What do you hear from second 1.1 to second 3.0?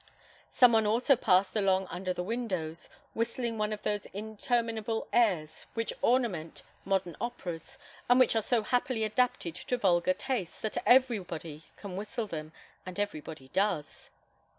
passed along under the windows,